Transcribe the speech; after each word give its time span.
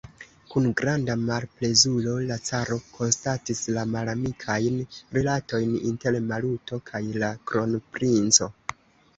Kun 0.51 0.67
granda 0.77 1.15
malplezuro 1.23 2.15
la 2.29 2.37
caro 2.47 2.77
konstatis 2.95 3.61
la 3.77 3.83
malamikajn 3.97 4.81
rilatojn 5.19 5.77
inter 5.93 6.19
Maluto 6.33 6.81
kaj 6.91 7.03
la 7.25 7.31
kronprinco. 7.53 8.51